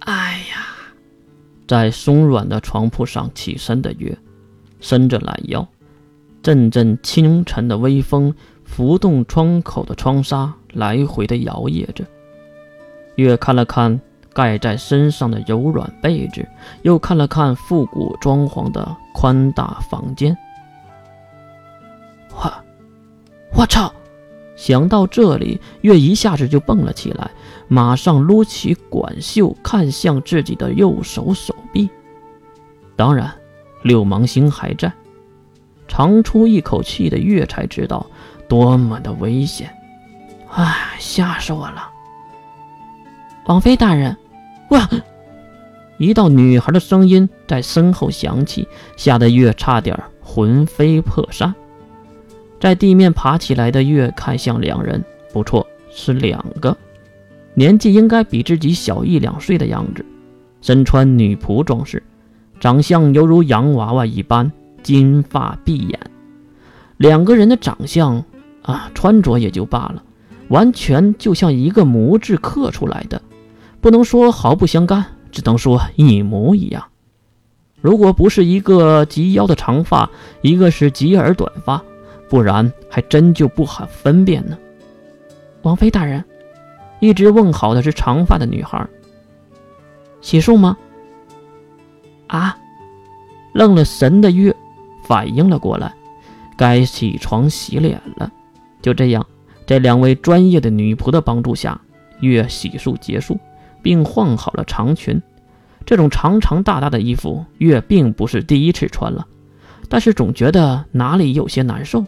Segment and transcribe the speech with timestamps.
[0.00, 0.66] 哎呀，
[1.66, 4.16] 在松软的床铺上起身的月，
[4.80, 5.66] 伸着懒腰，
[6.42, 12.04] 阵阵清晨的微风拂动窗口的窗纱，来回的摇曳着。
[13.16, 14.00] 月看了看
[14.32, 16.46] 盖在身上的柔软被子，
[16.82, 20.36] 又看了看复古装潢的宽大房间。
[22.30, 22.50] 我，
[23.54, 23.92] 我操！
[24.54, 27.30] 想到这里，月一下子就蹦了起来，
[27.68, 31.88] 马上撸起管袖，看向自己的右手手臂。
[32.94, 33.32] 当然，
[33.82, 34.92] 六芒星还在。
[35.88, 38.06] 长出一口气的月才知道
[38.48, 39.70] 多么的危险。
[40.48, 41.90] 唉，吓死我了！
[43.46, 44.16] 王妃大人，
[44.70, 44.88] 哇！
[45.98, 48.66] 一道女孩的声音在身后响起，
[48.96, 51.54] 吓得月差点魂飞魄散。
[52.62, 56.78] 在地面爬起来的月看向两人，不错，是两个，
[57.54, 60.06] 年纪应该比自己小一两岁的样子，
[60.60, 62.00] 身穿女仆装饰，
[62.60, 65.98] 长相犹如洋娃娃一般，金发碧眼。
[66.98, 68.24] 两个人的长相
[68.62, 70.00] 啊，穿着也就罢了，
[70.46, 73.20] 完全就像一个模子刻出来的，
[73.80, 76.84] 不能说毫不相干，只能说一模一样。
[77.80, 80.08] 如果不是一个及腰的长发，
[80.42, 81.82] 一个是及耳短发。
[82.32, 84.56] 不然还真就不好分辨呢。
[85.60, 86.24] 王妃大人，
[86.98, 88.88] 一直问好的是长发的女孩。
[90.22, 90.74] 洗漱吗？
[92.28, 92.56] 啊！
[93.52, 94.56] 愣了神的月
[95.04, 95.92] 反应了过来，
[96.56, 98.32] 该起床洗脸了。
[98.80, 99.26] 就这样，
[99.66, 101.78] 在两位专业的女仆的帮助下，
[102.20, 103.38] 月洗漱结束，
[103.82, 105.20] 并换好了长裙。
[105.84, 109.26] 这种长长大大的衣服，月并不是第一次穿了，
[109.90, 112.02] 但是总觉得哪里有些难受。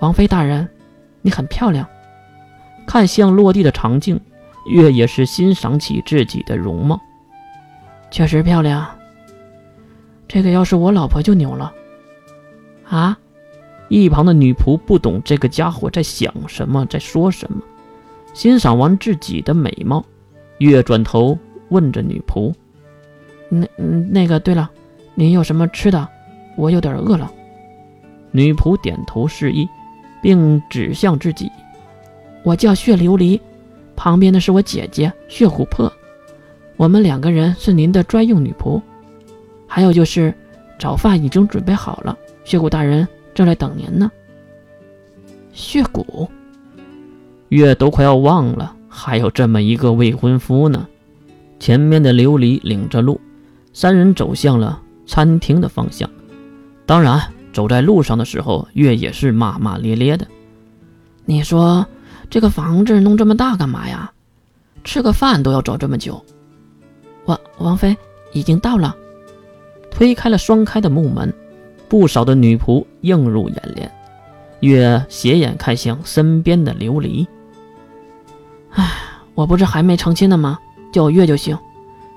[0.00, 0.68] 王妃大人，
[1.22, 1.86] 你很漂亮。
[2.86, 4.18] 看向落地的长镜，
[4.66, 7.00] 月也是欣赏起自己的容貌，
[8.10, 8.86] 确实漂亮。
[10.26, 11.72] 这个要是我老婆就牛了。
[12.88, 13.16] 啊！
[13.88, 17.60] 一旁的女仆不懂这个家伙在想什么，在说什么。
[18.32, 20.04] 欣赏完自己的美貌，
[20.58, 21.38] 月转头
[21.68, 22.54] 问着女仆
[23.50, 23.66] ：“那……
[24.10, 24.40] 那个……
[24.40, 24.70] 对了，
[25.14, 26.08] 您有什么吃的？
[26.56, 27.30] 我有点饿了。”
[28.32, 29.68] 女仆点头示意。
[30.22, 31.50] 并指向自己
[32.44, 33.40] ：“我叫血琉璃，
[33.96, 35.92] 旁边的是我姐姐血琥珀，
[36.76, 38.80] 我们两个人是您的专用女仆。
[39.66, 40.34] 还有就是
[40.78, 44.10] 早饭已经准备好了，血骨大人正在等您呢。”
[45.52, 46.28] 血骨，
[47.48, 50.86] 月都快要忘了还有这么一个未婚夫呢。
[51.58, 53.20] 前面的琉璃领着路，
[53.72, 56.08] 三人走向了餐厅的方向。
[56.86, 57.20] 当然。
[57.52, 60.26] 走在路上的时候，月也是骂骂咧咧的。
[61.24, 61.86] 你说
[62.28, 64.12] 这个房子弄这么大干嘛呀？
[64.82, 66.24] 吃个饭都要走这么久。
[67.26, 67.96] 王王妃
[68.32, 68.96] 已经到了，
[69.90, 71.32] 推开了双开的木门，
[71.88, 73.90] 不少的女仆映入眼帘。
[74.60, 77.26] 月斜眼看向身边的琉璃。
[78.70, 78.90] 唉，
[79.34, 80.58] 我不是还没成亲呢吗？
[80.92, 81.56] 叫月就行，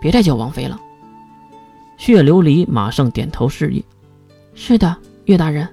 [0.00, 0.80] 别再叫王妃了。
[1.98, 3.84] 血琉璃马上点头示意。
[4.54, 4.96] 是的。
[5.26, 5.68] 岳大人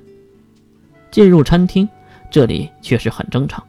[1.11, 1.87] 进入餐厅，
[2.31, 3.63] 这里确实很正常。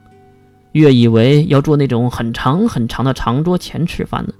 [0.72, 4.32] 岳以为要坐那种很长很长的长桌前吃饭呢，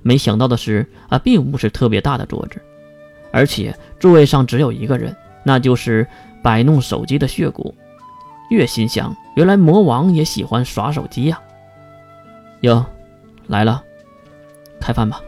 [0.00, 2.62] 没想到的是啊，并不是特别大的桌子，
[3.30, 5.14] 而且座位上只有一个人，
[5.44, 6.06] 那就是
[6.42, 7.74] 摆弄手机的血骨。
[8.48, 11.38] 岳心想，原来魔王也喜欢耍手机呀。
[12.60, 12.86] 哟，
[13.48, 13.84] 来了，
[14.80, 15.20] 开饭吧。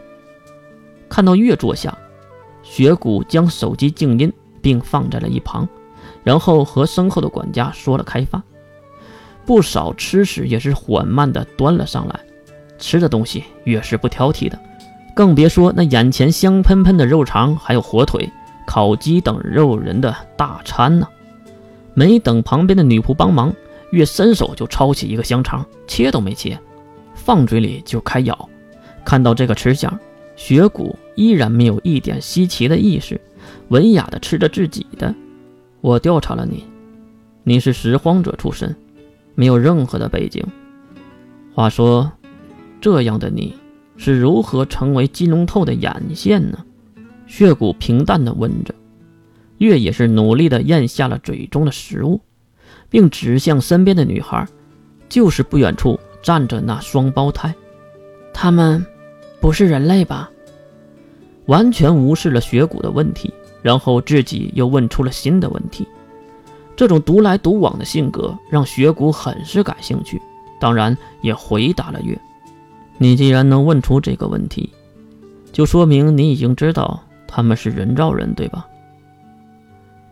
[1.07, 1.95] 看到月坐下，
[2.63, 4.33] 血骨将手机静音。
[4.61, 5.67] 并放在了一旁，
[6.23, 8.41] 然后和身后的管家说了开饭。
[9.45, 12.19] 不少吃食也是缓慢的端了上来，
[12.77, 14.59] 吃的东西越是不挑剔的，
[15.15, 18.29] 更别说那眼前香喷喷的肉肠，还有火腿、
[18.67, 21.07] 烤鸡等肉人的大餐呢。
[21.95, 23.51] 没等旁边的女仆帮忙，
[23.91, 26.57] 越伸手就抄起一个香肠，切都没切，
[27.15, 28.47] 放嘴里就开咬。
[29.03, 29.99] 看到这个吃相，
[30.35, 33.19] 雪谷依然没有一点稀奇的意识。
[33.69, 35.13] 文雅的吃着自己的。
[35.81, 36.65] 我调查了你，
[37.43, 38.75] 你是拾荒者出身，
[39.35, 40.45] 没有任何的背景。
[41.53, 42.11] 话说，
[42.81, 43.55] 这样的你
[43.97, 46.65] 是如何成为金龙透的眼线呢？
[47.27, 48.73] 血骨平淡的问着。
[49.57, 52.21] 月也是努力的咽下了嘴中的食物，
[52.89, 54.47] 并指向身边的女孩，
[55.09, 57.53] 就是不远处站着那双胞胎。
[58.33, 58.85] 他们
[59.41, 60.29] 不是人类吧？
[61.45, 63.33] 完全无视了血骨的问题。
[63.61, 65.87] 然后自己又问出了新的问题，
[66.75, 70.21] 这种独来独往的性格让雪谷很是感兴趣，
[70.59, 72.19] 当然也回答了月。
[72.97, 74.69] 你既然能问出这个问题，
[75.51, 78.67] 就说明你已经知道他们是人造人，对吧？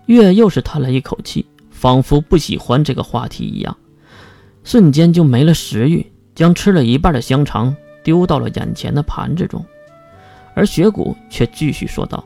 [0.06, 3.76] 月又是叹了一口气，仿佛不喜欢这个话题一样，
[4.64, 9.64] 瞬间就没了食欲，将吃了一半的香肠丢到了眼前的盘子中。
[10.54, 12.24] 而雪谷却继续说道：“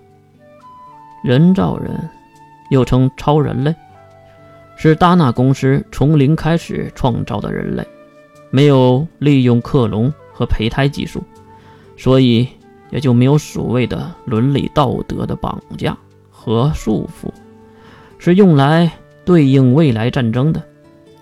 [1.23, 2.09] 人造人，
[2.69, 3.73] 又称超人类，
[4.75, 7.85] 是达纳公司从零开始创造的人类，
[8.49, 11.23] 没有利用克隆和胚胎技术，
[11.95, 12.47] 所以
[12.89, 15.97] 也就没有所谓的伦理道德的绑架
[16.29, 17.29] 和束缚。”
[18.17, 18.91] 是用来
[19.25, 20.61] 对应未来战争的，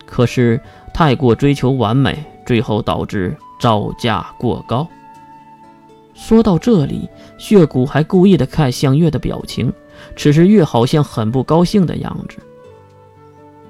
[0.04, 0.60] 可是
[0.92, 4.86] 太过追求完美，最后导致造价过高。
[6.12, 7.08] 说到这里，
[7.38, 9.72] 血骨还故意的看向月的表情，
[10.16, 12.38] 此时月好像很不高兴的样子。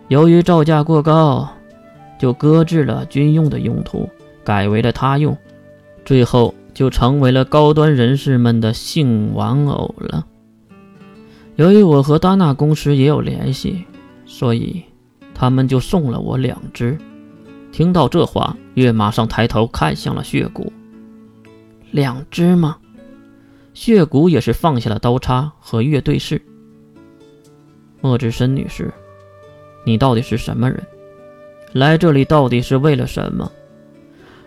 [0.09, 1.49] 由于造价过高，
[2.19, 4.09] 就搁置了军用的用途，
[4.43, 5.37] 改为了他用，
[6.05, 10.27] 最后就成为了高端人士们的性玩偶了。
[11.57, 13.85] 由于我和达纳公司也有联系，
[14.27, 14.83] 所以
[15.35, 16.99] 他们就送了我两只。
[17.71, 20.73] 听到这话，月马上抬头看向了血骨。
[21.93, 22.79] 两只吗？
[23.75, 26.41] 血骨也是放下了刀叉，和月对视。
[28.01, 28.93] 莫之深女士，
[29.85, 30.83] 你到底是什么人？
[31.73, 33.51] 来这里到底是为了什么？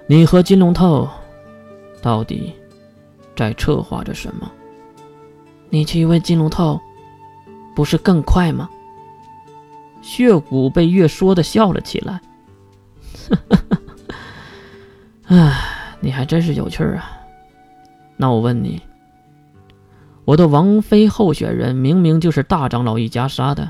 [0.08, 1.10] 你和金龙透
[2.02, 2.54] 到底
[3.36, 4.52] 在策划着什么？
[5.70, 6.80] 你去问金龙透。
[7.76, 8.70] 不是更快吗？
[10.00, 12.22] 血骨被月说的笑了起来。
[15.26, 17.20] 哎，你还真是有趣啊！
[18.16, 18.80] 那我问你，
[20.26, 23.70] 我的王妃候选人明明就是大长老一家杀的，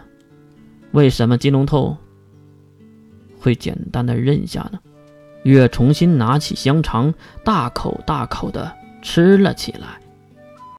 [0.92, 1.98] 为什么金龙头
[3.40, 4.80] 会简单的认下呢？
[5.44, 7.12] 月重新拿起香肠，
[7.44, 8.72] 大口大口的
[9.02, 10.00] 吃了起来。